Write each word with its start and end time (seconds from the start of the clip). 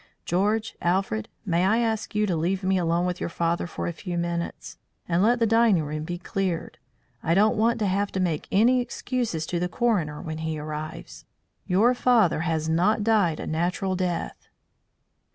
George, 0.25 0.75
Alfred, 0.81 1.29
may 1.45 1.63
I 1.63 1.77
ask 1.77 2.15
you 2.15 2.25
to 2.25 2.35
leave 2.35 2.63
me 2.63 2.79
alone 2.79 3.05
with 3.05 3.19
your 3.19 3.29
father 3.29 3.67
for 3.67 3.85
a 3.85 3.93
few 3.93 4.17
minutes. 4.17 4.79
And 5.07 5.21
let 5.21 5.37
the 5.37 5.45
dining 5.45 5.83
room 5.83 6.05
be 6.05 6.17
cleared. 6.17 6.79
I 7.21 7.35
don't 7.35 7.55
want 7.55 7.77
to 7.77 7.85
have 7.85 8.11
to 8.13 8.19
make 8.19 8.47
any 8.51 8.81
excuses 8.81 9.45
to 9.45 9.59
the 9.59 9.69
coroner 9.69 10.19
when 10.19 10.39
he 10.39 10.57
arrives. 10.57 11.25
Your 11.67 11.93
father 11.93 12.39
has 12.39 12.67
not 12.67 13.03
died 13.03 13.39
a 13.39 13.45
natural 13.45 13.95
death." 13.95 14.47